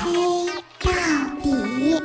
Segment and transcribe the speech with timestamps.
[0.00, 0.46] 黑
[0.78, 0.90] 到
[1.42, 2.00] 底。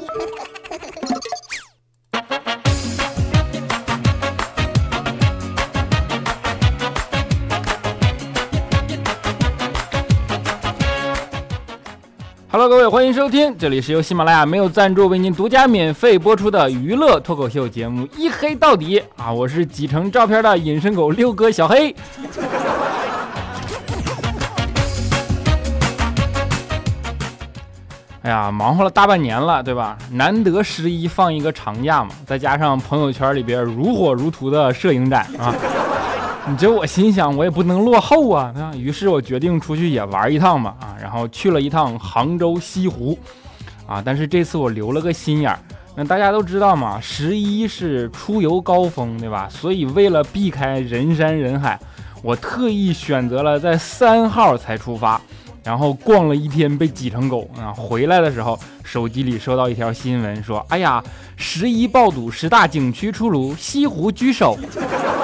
[12.49, 21.95] Hello，各位，欢迎收听，这里是由喜马拉雅没有赞助为您独家免费播出的娱乐脱口秀节目《一黑到底》啊，我是几成照片的隐身狗六哥小黑。
[28.23, 29.97] 哎呀，忙活了大半年了，对吧？
[30.09, 35.53] 难得十一放一个长假嘛，再加上朋友圈里边如火如荼的摄影展啊，
[36.47, 43.19] 你这我心想我也不能落后啊，那，于是我决定出去也玩一趟吧，啊，然后去了一趟杭州西湖，
[43.85, 45.59] 啊，但是这次我留了个心眼儿，
[45.93, 49.49] 那大家都知道嘛，十一是出游高峰，对吧？
[49.49, 51.77] 所以为了避开人山人海，
[52.21, 55.19] 我特意选择了在三号才出发。
[55.63, 57.71] 然后逛了一天，被挤成狗啊！
[57.71, 61.01] 回来的时候，手机里收到一条新闻，说：“哎呀，
[61.37, 64.57] 十一爆堵，十大景区出炉，西湖居首，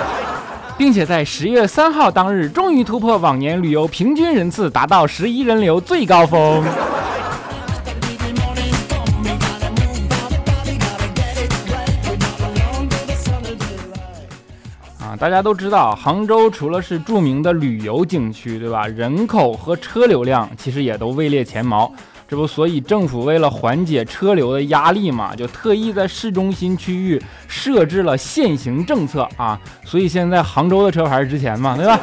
[0.77, 6.63] 并且在十月三号当日，终于突破往年旅游平均人次，达到十一人流最高峰。”
[15.19, 18.87] 大家都知道，杭州除了是著名的旅游景区，对吧？
[18.87, 21.91] 人口和车流量其实也都位列前茅。
[22.25, 29.59] 这不，所以政府为了缓解车流的压力嘛，就特意在市中心区域设置了限行政策啊。
[29.83, 31.99] 所以现在杭州的车牌值钱嘛，对吧？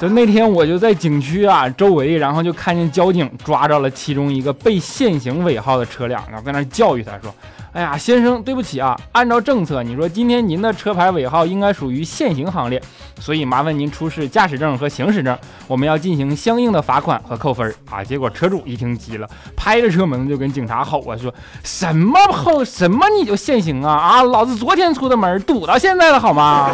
[0.00, 7.34] 就那天我就在景区啊周围，然后就看见交警抓着了其中一个被限行尾号的车辆，然后在那教育他说。
[7.74, 8.96] 哎呀，先生，对不起啊！
[9.10, 12.80] 按照政策，你说今天您的车牌尾号应该属于限行行列，
[13.18, 18.04] 所以麻烦您出示驾驶证和行驶证，我们要进行相应的罚款和扣分啊！
[18.04, 24.22] 结果车主一听急了，拍着车门就跟警察吼啊，说什么后什么你就限行啊啊！
[24.22, 26.70] 老子昨天出的门，堵到现在了，好吗？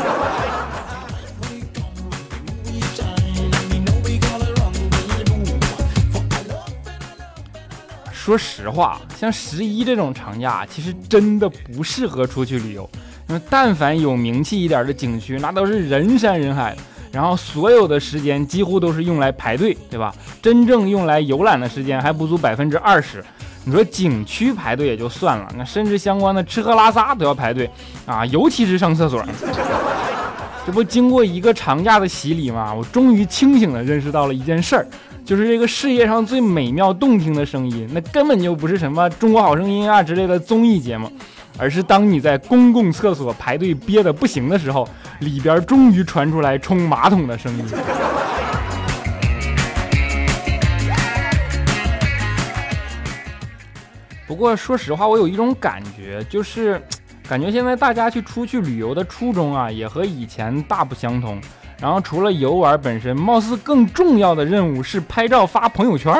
[8.22, 12.86] 说实话，像十一这种长假，其实真的不适合出去旅游。
[13.30, 16.76] 因为但凡有名气一点的景区，那都是人山人海，
[17.10, 20.14] 然后所有的时间几乎都是用来排队，对吧？
[20.42, 23.24] 真正用来游览的时间还不足百分之二十。
[23.64, 27.70] 你说景区排队也就算了，那甚至相关的吃喝拉撒都要排队
[28.04, 29.24] 啊，尤其是上厕所。
[30.66, 32.74] 这不经过一个长假的洗礼吗？
[32.74, 34.86] 我终于清醒地认识到了一件事儿。
[35.24, 41.08] 就是这个世界上最美妙动听的声音，那根本就不是什么《中国好声音》啊之类的综艺节目，
[41.56, 44.88] 而是当你在公共厕所排队憋得不行的时候，
[45.20, 47.64] 里边终于传出来冲马桶的声音。
[54.26, 56.82] 不过说实话，我有一种感觉，就是
[57.28, 61.40] 感觉现在大家去出去旅游的初衷啊，也和以前大不相同。
[61.80, 66.12] 然后除了游玩本身，貌似更重要的任务是拍照发朋友圈。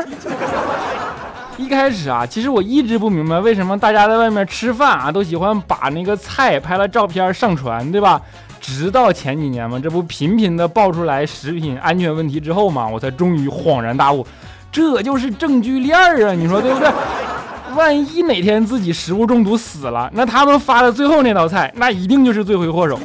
[1.58, 8.20] 一开始啊，其实我一直不明白为什么大家在外面吃饭啊，都喜欢把那个菜拍了照片上传，对吧？
[8.60, 14.26] 直到前几年嘛，这不频频的爆出来食品安全问题之后嘛，我才终于恍然大悟，
[14.72, 16.32] 这就是证据链啊！
[16.32, 16.88] 你说对不对？
[17.76, 22.98] 万一哪天自己食物中毒死了，那他们发的最后那道菜，那一定就是罪魁祸首。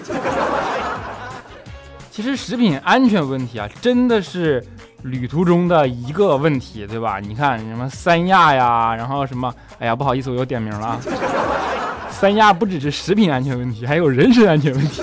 [2.15, 4.65] 其实食品安全问题啊，真的是
[5.01, 7.19] 旅途中的一个问题，对吧？
[7.19, 10.99] 你看什么三亚呀，然后什么，哎呀，不好意思，我又点名了啊。
[12.09, 15.01] 三亚不只是食品安全问题，还有人身安全问题。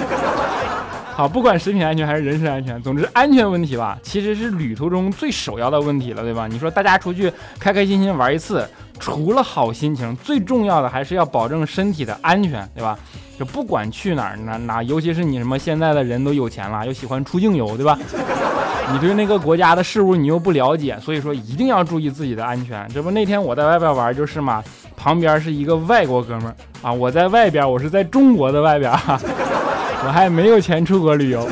[1.14, 6.46] 好，不管食品安全还是人身安全，总之安全问题吧，其实是旅途中最首要的问题了，对吧？
[6.46, 8.66] 你说大家出去开开心心玩一次，
[9.02, 12.96] 除了好心情，最重要的还是要保证身体的安全，对吧？
[13.36, 17.98] 就不管去哪儿，哪哪，尤其是你什么现在的人都有钱了，又喜欢出境游，对吧？
[18.92, 22.88] 你对那个国家的事物你又不了解，所以说一定要注意自己的安全。
[22.94, 24.62] 这不那天我在外边玩就是嘛，
[24.96, 28.93] 旁边是一个外国哥们儿啊，我在外边，我是在中国的外边。
[30.06, 31.44] 我还没有钱出国旅游，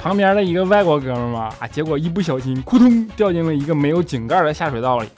[0.00, 5.08] 旁边的一个外国哥们儿嘛，啊，结果一不小心，扑通掉进了一个没有井盖的下水道里。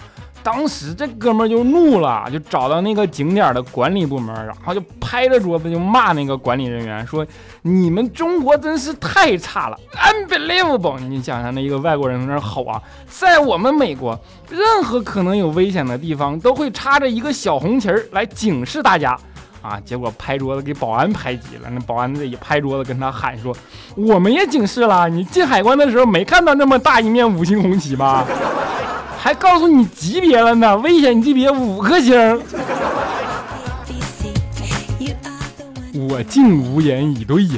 [0.46, 7.26] 当时这哥们就怒了，就找到那个景点的管理部门，然后就拍着桌子就骂那个管理人员，说
[7.62, 14.16] ：“你们中国真是太差了，unbelievable！” 你想想，那一个外国人在那吼啊，在我们美国，
[14.48, 19.18] 任何可能有危险的地方都会插着一个小红旗儿来警示大家。
[19.62, 19.80] 啊！
[19.84, 23.52] 结果拍桌子给保安拍急了，那保安一拍桌子跟他喊说
[23.98, 28.24] ：“我们也警示了，你进海关的时候没看到那么大一面五星红旗吗？”
[29.26, 32.14] 还告诉你级别了呢，危险级别五颗星。
[36.08, 37.56] 我竟无言以对呀。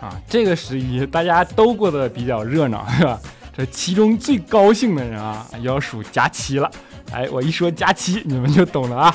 [0.00, 3.20] 啊，这个十一大家都过得比较热闹，是吧？
[3.54, 6.70] 这其中最高兴的人啊，要数佳期了。
[7.12, 9.14] 哎，我一说佳期，你们就懂了啊。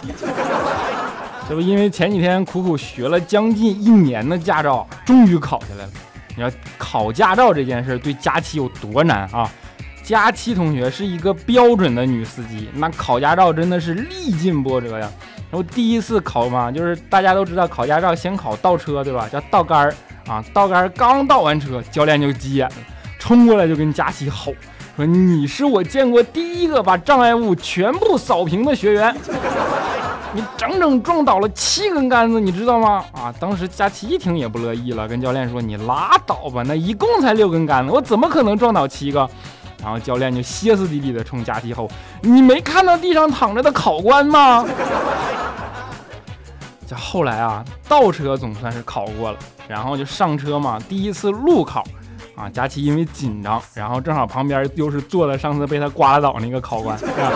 [1.50, 5.92] 这不因为前几天苦苦学了将近一年的驾照，终于考下来了。
[6.36, 9.50] 你要考驾照这件事对佳期有多难啊？
[10.04, 15.12] 佳期同学是一个标准的女司机，那考驾照真的是历尽波折呀。
[15.50, 19.28] 然后第一次考嘛，就是大家都知道考驾照先考倒车，对吧？
[19.28, 19.96] 叫倒杆儿
[20.28, 22.76] 啊，倒杆儿刚倒完车，教练就急眼了，
[23.18, 24.54] 冲过来就跟佳期吼
[24.96, 29.16] 说：“你是我见过第一个把障碍物全部扫平的学员。”
[30.34, 33.04] 你整整撞倒了七根杆子，你知道吗？
[33.14, 39.28] 啊，当时佳琪一听也不乐意了，跟教练说：“你拉倒吧，那一共才六根杆子，我怎么可能撞倒七个？”
[39.82, 41.90] 然后教练就歇斯底里的冲佳琪吼
[42.22, 44.64] ：“你没看到地上躺着的考官吗？”
[46.86, 49.38] 这后来啊，倒车总算是考过了，
[49.68, 51.84] 然后就上车嘛，第一次路考
[52.36, 57.32] 啊，佳琪因为紧张，然后正好旁边又是坐了上次被他刮倒那个考官，是吧？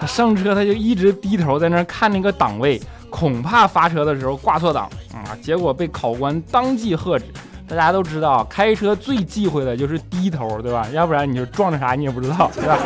[0.00, 2.80] 他上车，他就一直低头在那看那个档位，
[3.10, 5.34] 恐怕发车的时候挂错档啊！
[5.42, 7.24] 结果被考官当即喝止。
[7.68, 10.86] 大家都知道，开车最忌讳的就是低头，对吧？
[10.92, 12.78] 要不然你就撞着啥你也不知道，对吧？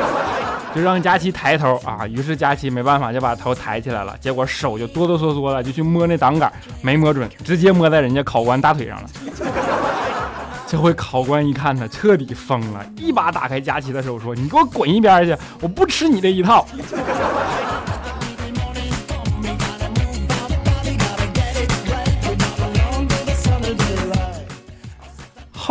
[0.74, 2.04] 就让佳琪抬头啊！
[2.08, 6.50] 于是佳琪没办法就把头抬起来了，结果手就哆哆嗦嗦的就去摸那档杆，
[6.80, 9.08] 没摸准，直接摸在人家考官大腿上了。
[10.72, 16.66] 这回考官一看他彻底疯了，一把打开佳琪的手，说：“你给我滚一边去，我不吃你这一套。”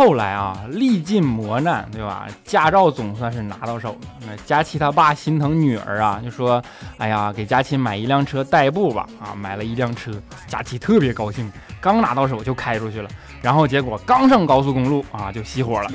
[0.04, 2.26] 后来啊，历尽磨难，对吧？
[2.44, 3.98] 驾照总算是拿到手了。
[4.26, 6.60] 那佳琪他爸心疼女儿啊，就说
[6.98, 10.10] ：“哎呀，给佳琪买一辆车代步吧。”啊，买了一辆车，
[10.48, 11.48] 佳琪特别高兴，
[11.80, 13.08] 刚拿到手就开出去了。
[13.40, 15.88] 然后结果刚上高速公路啊，就熄火了。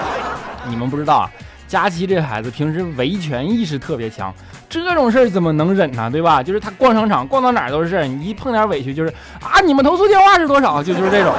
[0.66, 1.30] 你们不知道啊，
[1.68, 4.32] 佳琪这孩子平时维权意识特别强，
[4.70, 6.10] 这种事儿怎么能忍呢？
[6.10, 6.42] 对吧？
[6.42, 9.12] 就是他逛商场逛到哪儿都是事儿，你一碰点委屈就是
[9.42, 10.82] 啊，你们投诉电话是多少？
[10.82, 11.34] 就就是这种。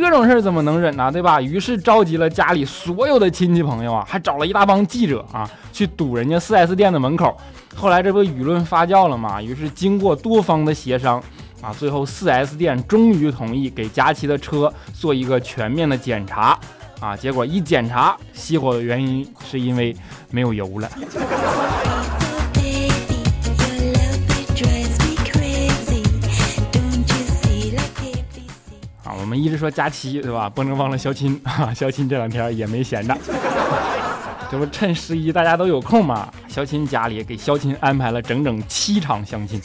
[0.00, 1.12] 这种事儿怎么能忍呢？
[1.12, 1.40] 对吧？
[1.40, 7.36] 于是召集了家里所有的亲戚朋友啊，还找了一大帮记者啊，去堵人家 4S 店的门口。
[7.74, 9.40] 后来这不舆论发酵了嘛？
[9.40, 11.22] 于是经过多方的协商
[11.60, 16.58] 啊，最后 4S 店终于同意给佳琪的车做一个全面的检查
[16.98, 17.16] 啊。
[17.16, 19.94] 结果一检查，熄火的原因是因为
[20.30, 20.90] 没有油了。
[29.32, 30.46] 们一直说佳期对吧？
[30.46, 31.72] 不能忘了肖钦 啊！
[31.72, 33.16] 肖钦这两天也没闲着，
[34.50, 36.28] 这不趁十一大家都有空嘛？
[36.48, 39.58] 肖钦家里给肖钦安排了整整七场相亲。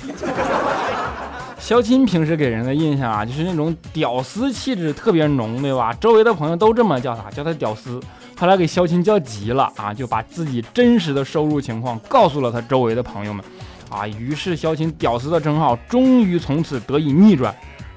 [1.59, 5.91] 肖钦平时给人的印象啊，就是那种屌丝气质特别浓，对吧？
[5.99, 7.99] 周围的朋友都这么叫他，叫他屌丝。
[8.37, 13.43] 后来给肖钦叫急了啊，就把自己真实的收入情况告诉了他周围的朋友们
[13.89, 14.07] 啊。
[14.07, 17.53] 于是肖钦屌丝的称号终于从此得以逆转。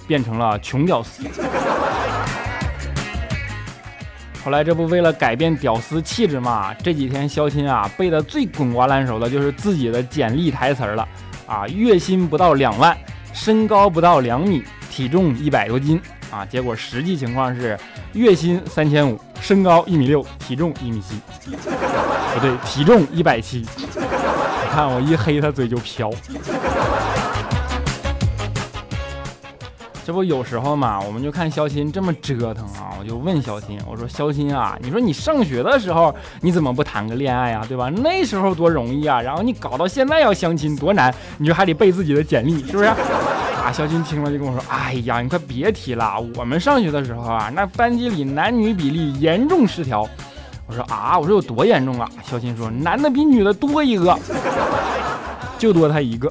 [0.08, 1.22] 变成了穷屌丝。
[4.42, 6.72] 后来这不为了改变屌丝气质嘛？
[6.82, 11.06] 这几天肖钦啊背的最滚瓜烂熟的就是自己的简历台词了
[11.46, 11.66] 啊！
[11.68, 12.96] 月薪不到两万，
[13.34, 16.46] 身高不到两米，体重一百多斤啊！
[16.46, 17.78] 结果实际情况是
[18.14, 21.20] 月薪三千五，身高一米六，体重一米七，
[22.34, 23.58] 不对，体重一百七。
[23.58, 26.10] 你看我一黑他嘴就飘。
[30.10, 37.88] 这不有时候嘛，我们就看肖钦这么折腾啊，我就问肖钦，我说肖钦啊，你说你上学的时候你怎么不谈个恋爱啊，对吧？
[37.90, 42.86] 那时候多容易啊，然后你搞到现在要相亲多难，你说还得背自己的简历，是不是？
[43.62, 50.04] 啊，肖钦听了就跟我说，哎呀，你快别提了，我们上学的时候啊，那班级里男女比例严重失调。
[50.66, 52.10] 我说啊，我说有多严重啊？
[52.24, 54.18] 肖钦说，男的比女的多一个，
[55.56, 56.28] 就多他一个。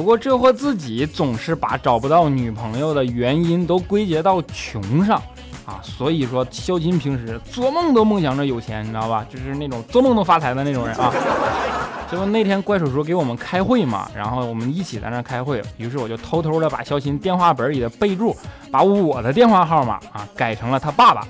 [0.00, 5.22] 不过这货自己总是把找不到女朋友的原因都归结到穷上
[5.66, 9.26] 啊，所以说肖金平时做梦都梦想着有钱，你知道吧？
[9.28, 11.12] 就是那种做梦都发财的那种人啊。
[12.10, 18.34] 这不那天怪叔叔给我们开会嘛，然后我们一起在那开会，于是我就偷偷的把肖金电话本里的备注，
[18.70, 21.28] 把我的电话号码啊改成了他爸爸。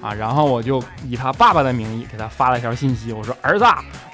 [0.00, 3.64] 啊，然后我就以他爸爸的名义给他发了条信息，我说儿子，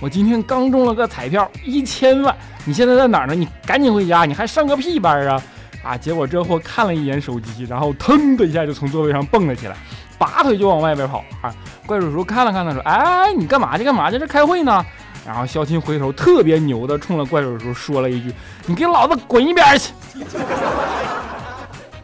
[0.00, 3.35] 我今天刚中了个彩票一千万，你现在在哪儿呢？
[3.35, 5.43] 你赶紧回家，你还上个屁班啊！
[5.83, 9.76] 啊，结果这货看了一眼手机，然后腾的一下就从座位上蹦了起来，
[10.17, 11.55] 拔腿就往外边跑啊！
[11.85, 13.85] 怪叔叔看了看他说，哎，你干嘛去？
[13.85, 14.19] 干嘛去？
[14.19, 14.85] 这开会呢？
[15.26, 18.33] 然后肖钦回头特别牛的冲着怪叔叔说了一句
[18.67, 19.93] ：“你给老子滚一边去！”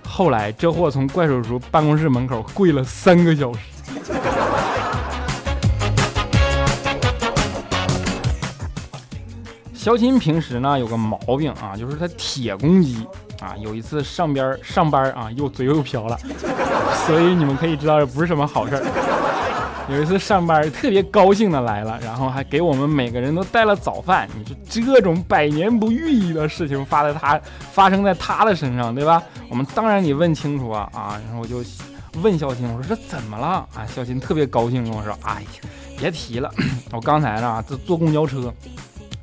[0.09, 3.61] 后来这货从怪叔叔办公室门口跪了三个小时。
[9.81, 12.99] 肖钦平时呢有个毛病啊，就是他铁公鸡
[13.41, 13.57] 啊。
[13.59, 16.19] 有一次上边上班啊，又嘴又瓢了，
[17.07, 18.83] 所以你们可以知道这不是什么好事儿。
[19.89, 24.29] 有一次上班特别高兴的来了，然后还给我们每个人都带了早饭。
[24.37, 24.55] 你说
[24.95, 27.41] 这种百年不遇的事情发在他
[27.73, 29.23] 发生在他的身上，对吧？
[29.49, 31.19] 我们当然得问清楚啊啊！
[31.25, 31.65] 然后我就
[32.21, 33.87] 问肖钦，我说这怎么了啊？
[33.87, 35.49] 肖钦特别高兴跟我说：“哎呀，
[35.99, 36.53] 别提了，
[36.93, 38.53] 我刚才呢坐坐公交车，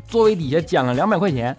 [0.07, 1.55] 座位底下捡了两百块钱。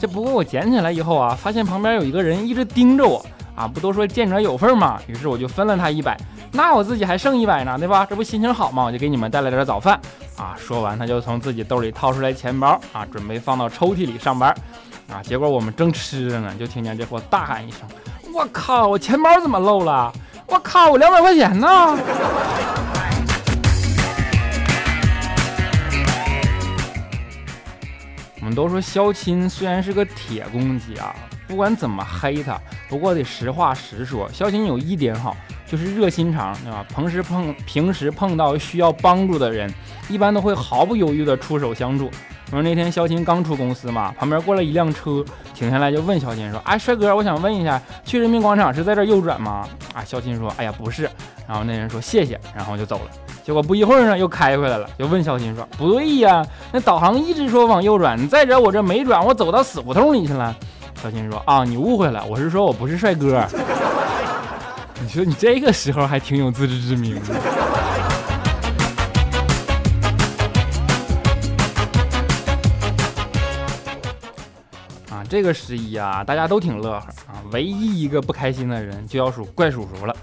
[0.00, 4.98] 这不过我捡起来以后啊，发现旁边有一个人一直盯着我啊，不都说见者有份嘛？
[5.06, 6.18] 于是我就分了他一百。”
[6.52, 8.04] 那我自己还剩一百呢，对吧？
[8.04, 8.82] 这不心情好吗？
[8.82, 10.00] 我就给你们带来点早饭
[10.36, 10.56] 啊！
[10.58, 14.52] 说完，他就从自己兜里掏出来钱包啊，准备放到抽屉里上班
[15.08, 15.22] 啊。
[15.22, 17.82] 结果我们正吃着呢，就听见这货大喊一声
[18.34, 18.88] ：“我靠！
[18.88, 20.12] 我钱包怎么漏了？
[20.48, 20.90] 我靠！
[20.90, 21.68] 我两百块钱呢！”
[28.54, 31.14] 都说肖钦虽然是个铁公鸡啊，
[31.46, 35.36] 不管怎么黑他，不过得实话实说，肖钦有一点好。
[35.66, 36.84] 就是热心肠，对吧？
[36.92, 39.72] 平时碰平时碰到需要帮助的人，
[40.08, 42.10] 一般都会毫不犹豫的出手相助。
[42.46, 49.64] 我说那天肖钦刚出公司嘛，旁边过来一辆车，停下来就问肖钦说：“哎，帅哥，我想问一下，去人民广场是在这右转吗？”
[49.94, 51.08] 啊，肖钦说：“哎呀，不是。”
[51.46, 53.29] 然后那人说：“谢谢。”然后就走了。
[53.50, 60.56] 结果不一会儿呢，又开回来了，就问小新说：“不对呀，那导航一直说往右转，再者我这没转，我走到死胡同里去了。”
[61.02, 63.44] 小新说：“啊，你误会了，我是说我不是帅哥。
[65.02, 67.34] ”你说你这个时候还挺有自知之明的
[75.10, 75.24] 啊！
[75.28, 80.14] 这个十一啊，大家都挺乐呵啊，唯一一个不开心的人就要数怪叔叔了，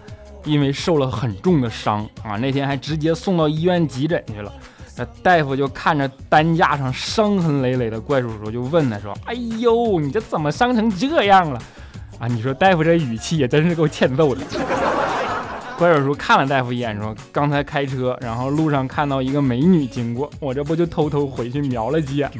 [0.47, 4.51] 因为受了很重的伤啊，那天还直接送到医院急诊去了。
[4.95, 11.61] 那大夫就看着担架上伤痕累累的怪叔叔，就问他说：“哎呦，你这怎么伤成这样了？”
[12.17, 14.41] 啊，你说大夫这语气也真是够欠揍的。
[15.77, 22.31] 怪叔叔看了大夫一眼，说：“刚才开车，然后路上看到一个美女经过，我这不就偷偷回去瞄了几眼？”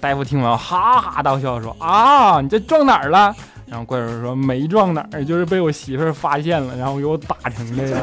[0.00, 3.32] 大夫听完哈哈大笑，说：“啊，你这撞哪儿了？”
[3.70, 7.98] 然后怪叔叔说：“没撞哪儿，就是被我媳妇儿发现了，然后给我打成的呀。”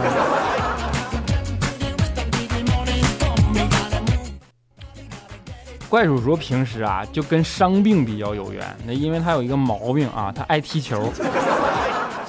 [5.90, 11.12] 怪叔叔平时啊就跟伤病比较有缘，那因为他有一个毛病啊，他爱踢球，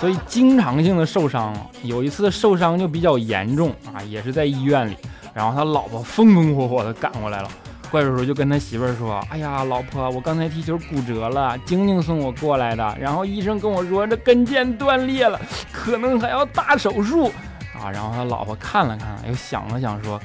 [0.00, 1.54] 所以经常性的受伤。
[1.84, 4.96] 有一次受伤就比较严重啊，也是在医院里，
[5.32, 7.48] 然后他老婆风风火火的赶过来了，
[7.90, 15.40] 怪叔叔就跟他媳妇儿说：“哎呀，老婆，我刚才踢球骨折了，晶晶送我过来的，然后医生跟我说这跟腱断裂了，
[15.72, 17.32] 可能还要大手术
[17.80, 20.20] 啊。”然后他老婆看了看，又想了想说：“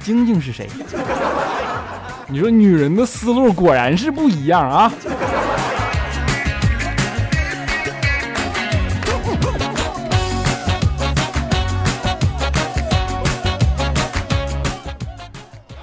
[0.00, 0.68] 晶晶是谁？”
[2.26, 4.90] 你说女人的思路果然是不一样啊！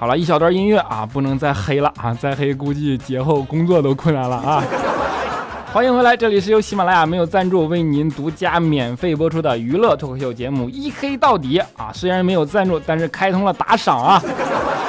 [0.02, 2.12] 好了一小段音乐啊，不能再黑了啊！
[2.12, 4.64] 再黑估计节后工作都困难了啊！
[5.72, 11.92] 欢迎回来，这里是由喜马拉雅没有赞助为您独家免费播出的娱乐脱口秀节目《一黑到底》啊！
[11.94, 14.24] 虽然没有赞助，但是开通了打赏啊！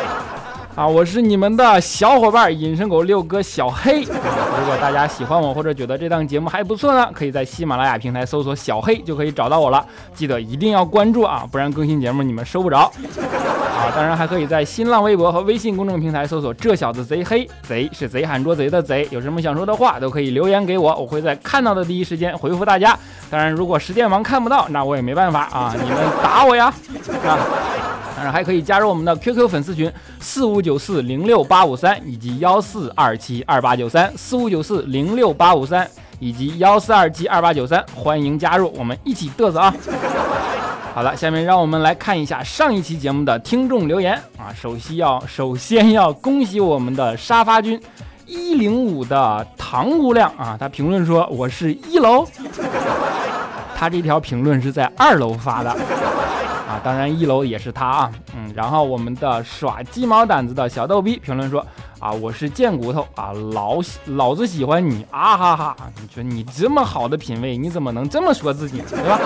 [0.75, 4.01] 啊，我是你们的小伙伴隐身狗六哥小黑。
[4.01, 9.85] 如果大家喜欢我或者觉得这档节目还不错呢，可以在喜马拉雅平台搜索小黑就可以找到我了。
[10.15, 12.91] 记得一定要关注啊，不然更新节目你们收不着。
[13.83, 19.09] 啊，当然还可以在新浪微博和微信公众平台搜索这小子贼黑，贼是贼喊捉贼的贼。
[19.11, 22.97] 有什么想说的话都可以留言给我，我会在看到的第一时间回复大家。
[23.29, 26.73] 当然，如果时间忙看不到，那我也没办法啊，你们打我呀，
[27.05, 27.39] 是吧？
[28.15, 39.75] 当然还可以加入我们的 QQ 粉丝群四五九四零六八五三以及幺四二七二八九三四五九四零六八五三以及幺四二七二八九三，欢迎加入，我们一起嘚瑟啊！
[40.95, 44.53] 好了，下面让我们来看一下上一期节目的听众留言啊。
[44.55, 47.81] 首先要首先要恭喜我们的沙发君
[48.27, 52.27] 一零五的唐姑娘啊，她评论说我是一楼，
[53.75, 56.79] 她这条评论是在二楼发的啊。
[56.85, 61.67] 当然一楼也是他啊，嗯，然后我们的耍鸡毛掸子的小逗逼评论说
[62.01, 68.85] 啊，我是贱骨头啊，老老子喜欢你啊哈哈，你说你这么好的品味，你怎么能这么说自己呢？
[68.91, 69.19] 对吧？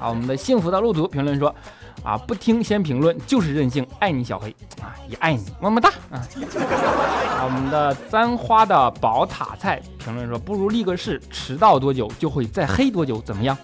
[0.00, 1.54] 啊，我们的幸福的路途评论说
[2.02, 6.20] 啊，不听先评论就是任性，爱你小黑啊，也爱你，么么哒啊。
[7.36, 13.56] 啊，我们的簪花的宝塔菜评论说，不如立个誓，迟到多久就会再黑多久，怎么样？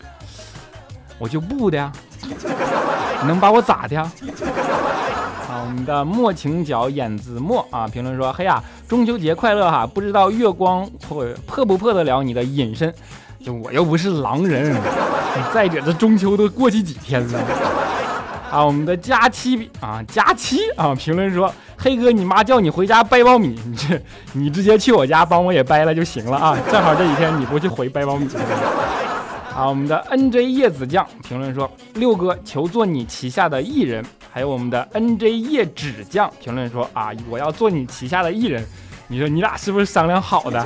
[1.19, 2.35] 我就不的呀，你
[3.29, 4.11] 能把我咋的呀？
[5.49, 9.87] 啊，我们的墨情角眼子墨啊，评论说：嘿呀，中秋节快乐哈！
[9.87, 12.93] 不知道月光破破不破得了你的隐身？
[13.45, 14.75] 就我又不是狼人，
[15.53, 17.41] 再者这中秋都过去几天了。
[18.51, 24.01] 啊，我们的佳期啊，佳期啊，评论说：黑哥，你妈叫你回家掰苞米，你这
[24.33, 26.57] 你直接去我家帮我也掰了就行了啊！
[26.71, 28.29] 正好这几天你不去回掰苞米。
[29.57, 38.65] 啊，我们的 N J 叶子酱评论说：“六哥求做你旗下的艺人。”还有我们的 N J 叶纸酱评论说：“啊，我要做你旗下的艺人。”
[39.09, 40.65] 你说你俩是不是商量好的？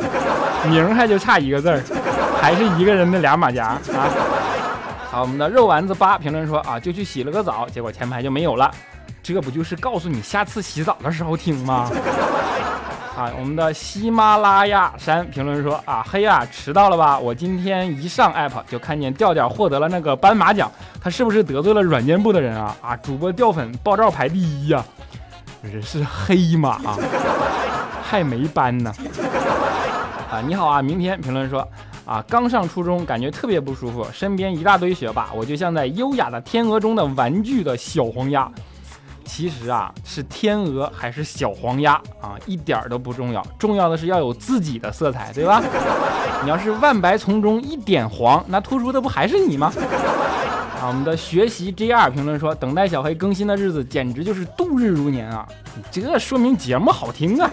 [0.68, 1.82] 名还就差一个字儿，
[2.40, 3.80] 还是一个人的俩马甲啊？
[5.10, 8.70] 好，我们的肉丸子八评论说：“啊，就去洗了个澡，结果前排就没有了。
[9.22, 11.90] 这不就是告诉你下次洗澡的时候听吗？”
[13.16, 17.18] 啊，我们的喜马拉雅山评论说啊，嘿呀，迟到了吧？
[17.18, 22.76] 我今天一上 app 就看见调调获得了那个斑马奖，他是不是得罪了软件部的人啊？
[22.82, 24.84] 啊，主播掉粉爆照排第一呀，
[25.62, 26.78] 人是黑马，
[28.04, 28.92] 还没斑呢。
[30.30, 31.66] 啊，你好啊，明天评论说
[32.06, 38.50] 啊，刚上初中感觉特别不舒服，身边一大堆学霸，我就像在优雅的天鹅中的玩具的小黄鸭。
[39.24, 45.60] 其实啊，是天鹅还是小黄鸭啊，一点都不重要，重要的是要有自己的色彩，对吧？
[46.44, 49.72] 你要是万白丛中一点黄，那突出的不还是你吗？
[50.80, 55.44] 啊，我们的学习 J 二评论说，等待小黑更新的日子简直就是度日如年啊！
[55.90, 57.50] 这说明节目好听啊！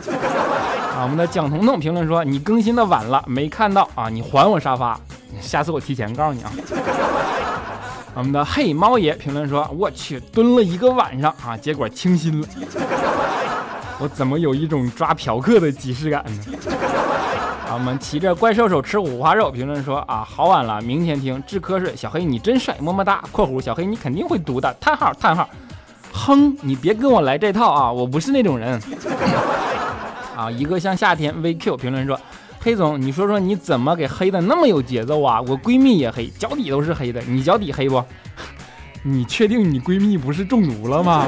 [0.96, 5.00] 啊，我们的蒋彤彤评论说，你更新的晚了，没看到啊，你还我沙发，
[5.41, 6.52] 下次我提前告诉你啊。
[8.15, 12.48] 我们的黑猫爷评论说：“我去蹲了一个晚上啊，结果清新了。
[13.98, 16.44] 我怎么有一种抓嫖客的即视感呢？”
[17.67, 23.24] 啊，我们骑着怪兽手吃五花肉评论说：“啊，好晚了，明天听治瞌睡。”小黑你真帅，么么哒。
[23.32, 24.72] 括弧小黑你肯定会读的。
[24.80, 25.50] 叹号叹号，
[26.12, 28.80] 哼，你别跟我来这套啊，我不是那种人。
[30.43, 32.19] 啊，一个像夏天 VQ 评论说。
[32.65, 35.41] 黑总，你说说你怎么给黑的那么有节奏啊？
[35.41, 38.01] 我闺蜜也黑，脚底都是黑的，你脚底黑不？
[39.03, 41.27] 你确定你闺蜜不是中毒了吗？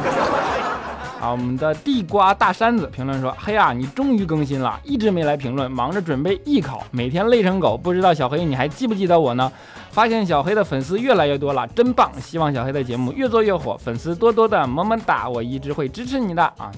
[1.20, 7.76] 啊，我们的地瓜大山子评论说：黑啊，你终于更新了，一直没来评论，忙着准备艺考，每天累成狗。
[7.76, 9.52] 不知道小黑你还记不记得我呢？
[9.92, 12.10] 发现小黑的粉丝越来越多了，真棒！
[12.22, 15.28] 希望小黑的节目越做越火，粉丝多多的，么么哒！
[15.28, 16.72] 我一直会支持你的啊！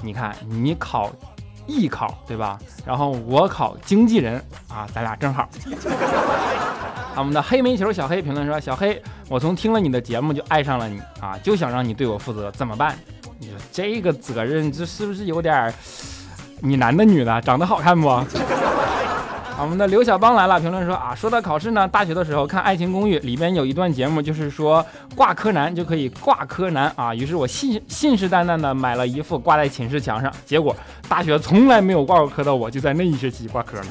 [0.00, 1.10] 你看你考。
[1.70, 2.58] 艺考对吧？
[2.84, 5.48] 然后我考经纪人啊，咱俩正好。
[7.16, 12.96] 我们的黑煤球小黑评论说：“小黑，我从听了你的节目就爱上了你啊，就想让你对我负责，怎么办？
[13.38, 15.72] 你说这个责任这是不是有点？
[16.60, 18.08] 你男的女的，长得好看不？”
[19.62, 27.14] 我们的刘小邦来了，评论说啊，说到考试呢，大学的时候看《爱情公寓》里边有一段节目，就是说挂科难就可以挂科难啊。
[27.14, 30.74] 于是我信信誓旦旦的买了一副挂在寝室墙上，结果
[31.08, 33.84] 大学从来没有挂过科的我，就在那一学期挂科了。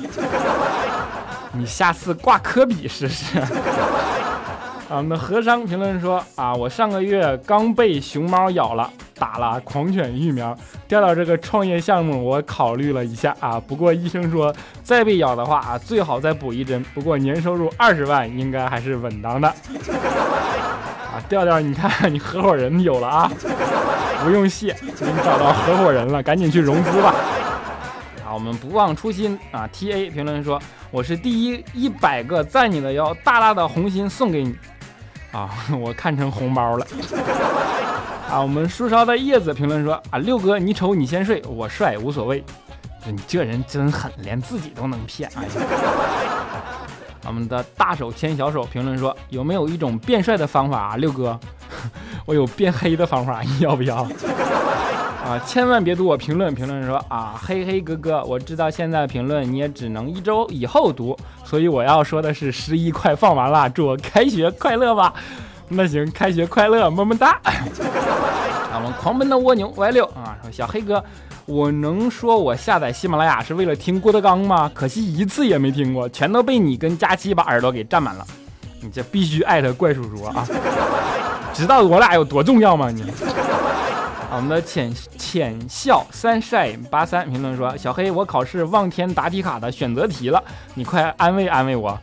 [1.52, 3.38] 你下次挂科比试试。
[4.90, 8.92] 啊，我们的和商评论说啊，我上个月刚被熊猫咬了。
[9.20, 13.60] 打了狂犬疫苗，调到这个创业项目，我考虑了一下啊。
[13.60, 16.84] 不过医生说再被咬的话啊，最好再补一针。
[16.94, 19.48] 不过年收入二十万应该还是稳当的。
[19.48, 23.32] 啊，调调，你看你合伙人有了啊，
[24.24, 27.14] 不用谢，你找到合伙人了，赶紧去融资吧。
[28.26, 29.68] 啊，我们不忘初心啊。
[29.68, 34.56] T A 评论说我是第一一百个赞你的要大大的红心送给你
[35.32, 36.88] 啊，我看成红包了。
[38.30, 42.44] 啊，我们树梢的叶子评论说啊，六哥你丑你先睡，我帅无所谓。
[43.08, 45.28] 你这人真狠，连自己都能骗。
[47.26, 51.40] 我们的大手牵小手评论说，有没有一种变帅的方法啊，六哥？
[52.26, 54.08] 我有变黑的方法，你要不要？
[55.26, 56.54] 啊，千万别读我评论。
[56.54, 65.14] 评论说啊，嘿嘿哥哥，我知道现在评论你也只能一周以后读，所以我要说的是，十一快放完了，祝我开学快乐吧。
[65.70, 67.40] 那行，开学快乐，么么哒。
[68.76, 71.04] 我们狂奔的蜗牛 Y 六啊，说小黑哥，
[71.46, 74.72] 我能说我下载喜马拉雅是为了听郭德纲吗？
[74.74, 78.26] 可惜一次也没听过，全都被你跟佳期把耳朵给占满了。
[78.82, 80.48] 你这必须艾特怪叔叔啊！
[81.54, 82.90] 知道我俩有多重要吗？
[82.90, 83.04] 你？
[84.32, 90.42] 我们的浅浅笑三晒八三评论说：“小黑，我考试望天答题卡的选择题了，
[90.76, 92.00] 你快安慰安慰我。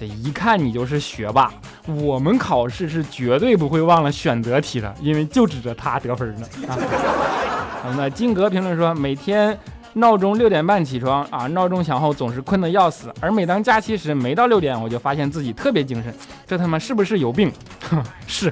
[0.00, 1.52] 这一看你就是学霸，
[1.84, 6.72] 我们考试是绝对不会忘了选择题的，因为就指着他得分呢。”啊，
[7.98, 9.54] 那金格评论说：“每天
[9.92, 16.14] 闹钟六点半起床啊，闹钟响后总是困得要死，而每当假期时没到六点，我就发现自己特别精神，
[16.46, 17.52] 这他妈是不是有病？
[17.90, 18.48] 哼， 是。”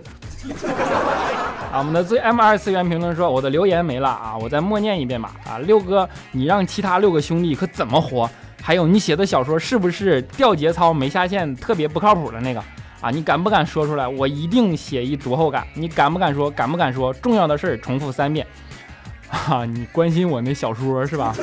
[1.73, 5.33] 啊，我们的最 M 二次元评论说：“我的留言没了啊，我再默念一遍吧。
[5.47, 8.29] 啊，六哥，你让其他六个兄弟可怎么活？
[8.69, 12.63] 还有你写的小说是不是掉节操没下线，特别不靠谱的那个？
[13.01, 14.07] 啊，你敢不敢说出来？
[14.07, 15.67] 我一定写一读后感。
[15.73, 16.51] 你敢不敢说？
[16.51, 17.11] 敢不敢说？
[17.15, 18.47] 重要的事儿重复三遍。
[19.49, 21.35] 啊，你关心我那小说是吧？”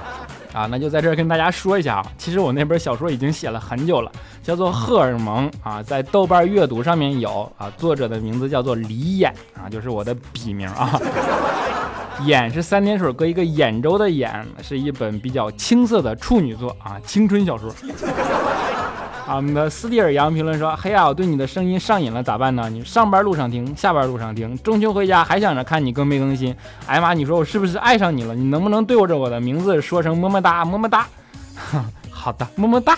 [0.54, 4.10] 啊，那就在这儿跟大家说一下啊，其实我那本小说已经写了很久了，
[4.42, 9.30] 叫做《荷尔蒙》啊，在豆瓣阅读上面有啊，作者的名字叫做李眼
[9.62, 10.98] 啊，就是我的笔名啊，
[12.22, 17.68] 眼是三点水搁一个兖州的兖，是一本比较青涩的处女作啊，青春小说。
[19.26, 22.68] 啊，我们的斯蒂尔杨评论说：“嘿啊，我对你的声音上瘾了，咋办呢？
[22.70, 26.54] 你上班路上听，下班路上听，中秋回家还想着看你更没更新。
[26.86, 28.34] 哎呀妈，你说我是不是爱上你了？
[28.34, 31.06] 你能不能对我着我的名字说声么么哒，么么哒？
[32.10, 32.96] 好的，么么哒。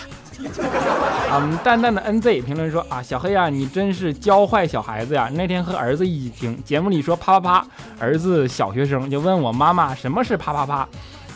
[1.29, 5.29] 啊， 我们淡淡的 NZ 评论说：啊，小黑啊，你真是教坏小孩子呀！
[5.33, 7.67] 那天和儿子一起听节目里说啪啪啪，
[7.99, 10.87] 儿子小学生就问我妈妈什么是啪啪啪。”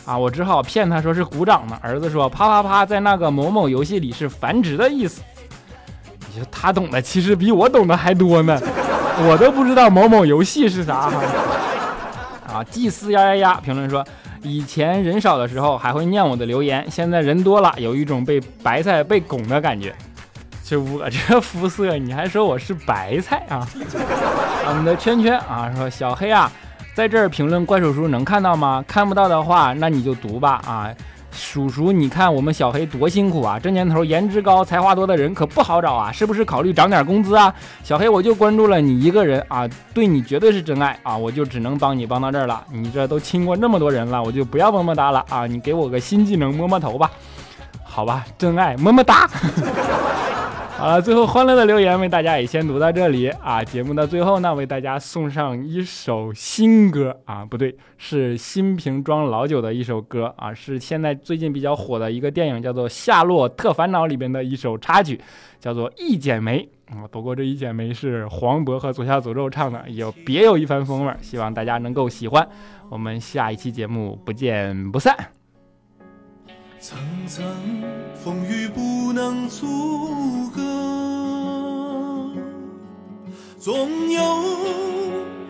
[0.04, 1.78] 啊，我只好骗他说是鼓掌呢。
[1.80, 5.20] 儿子说啪啪啪，在那个某某游戏里是繁殖的意思。
[6.28, 8.60] 你说他懂的其实比我懂的还多呢，
[9.28, 11.10] 我都不知道某某游戏是啥。
[12.52, 13.60] 啊，祭司呀呀呀！
[13.62, 14.04] 评论说，
[14.42, 19.94] 以前人少的时候还会念我的留言，现在人多了，有一种被白菜被拱的感觉。
[20.64, 23.66] 就我这肤色，你还说我是白菜啊？
[24.68, 26.50] 我们的圈圈啊，说小黑啊。
[26.94, 28.84] 在这儿评论怪叔叔能看到吗？
[28.86, 30.90] 看不到的话，那你就读吧啊！
[31.32, 33.58] 叔叔，你看我们小黑多辛苦啊！
[33.58, 36.12] 这年头颜值高、才华多的人可不好找啊！
[36.12, 37.52] 是不是考虑涨点工资啊？
[37.82, 41.16] 小黑，我就关注了你一个人啊，对你绝对是真爱啊！
[41.16, 42.62] 我就只能帮你帮到这儿了。
[42.70, 45.46] 你这都亲过那么多人了，我就不要么么哒了啊！
[45.46, 47.10] 你给我个新技能，摸摸头吧。
[47.82, 49.28] 好吧，真爱，么么哒。
[50.82, 53.62] 好了，最后欢乐的留言为大家也先读到这里啊！
[53.62, 65.20] 节目的最后呢，为大家送上一首新歌啊，不对，是新瓶装老酒的一首歌啊，是现在最近比较火的一个电影叫做《夏洛特烦恼》里边的一首插曲，
[65.60, 67.06] 叫做《一剪梅》啊。
[67.12, 72.44] 不过这一剪梅是黄渤和左下诅咒唱的，有别有一番风味，希望大家能够喜欢。
[72.90, 75.16] 我们下一期节目不见不散。
[76.82, 77.46] 层层
[78.24, 80.60] 风雨不能阻隔，
[83.56, 84.42] 总有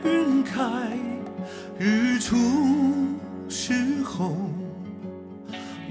[0.04, 0.60] 云开
[1.78, 2.36] 日出
[3.48, 3.72] 时
[4.04, 4.36] 候，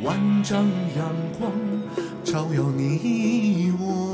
[0.04, 0.64] 万丈
[0.96, 1.52] 阳光
[2.24, 4.11] 照耀你我，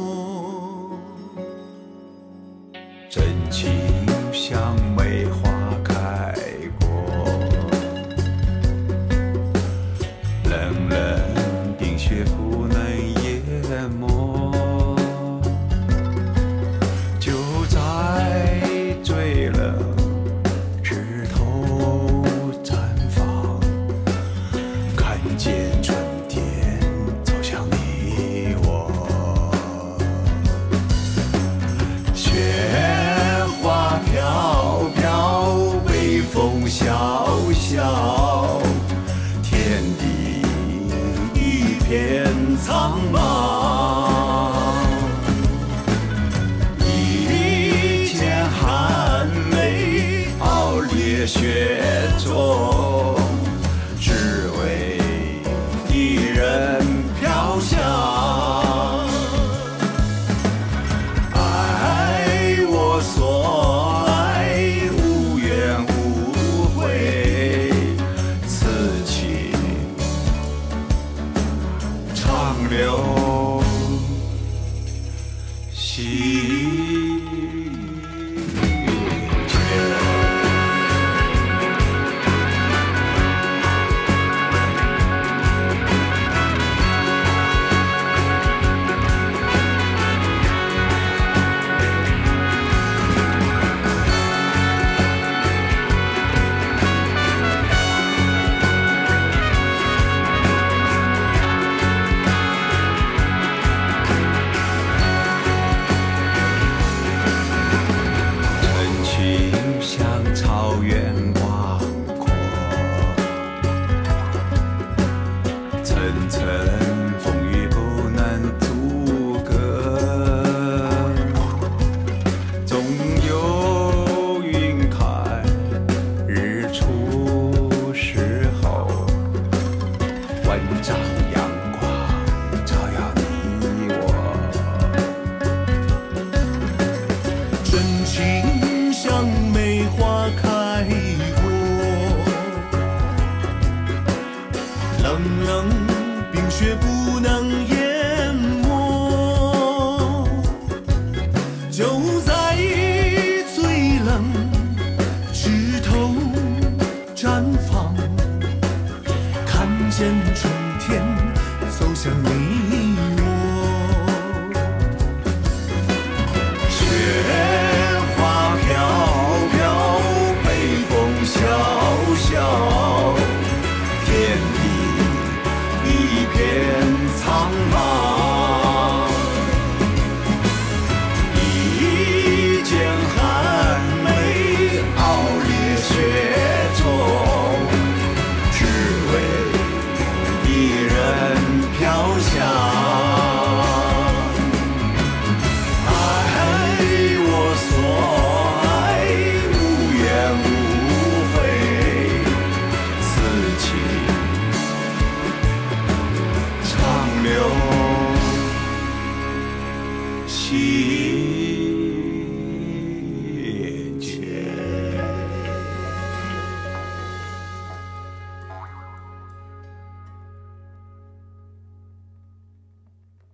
[75.73, 76.76] 心。